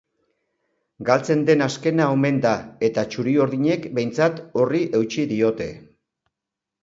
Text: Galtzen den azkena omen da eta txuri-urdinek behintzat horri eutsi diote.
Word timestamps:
Galtzen 1.09 1.41
den 1.49 1.61
azkena 1.65 2.07
omen 2.13 2.39
da 2.45 2.53
eta 2.87 3.03
txuri-urdinek 3.15 3.85
behintzat 3.99 4.41
horri 4.61 4.81
eutsi 5.01 5.27
diote. 5.33 5.69